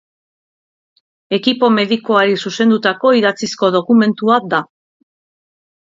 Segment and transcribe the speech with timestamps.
[1.39, 4.67] Ekipo medikoari zuzendutako idatzizko dokumentua da.